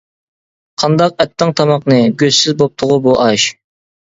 قانداق 0.83 1.21
ئەتتىڭ 1.25 1.53
تاماقنى، 1.59 1.99
گۆشسىز 2.23 2.57
بوپتىغۇ 2.63 2.99
بۇ 3.05 3.15
ئاش. 3.27 3.47